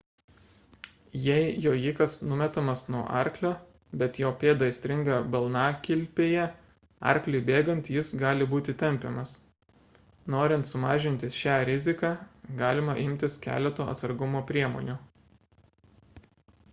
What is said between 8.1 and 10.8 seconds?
gali būti tempiamas norint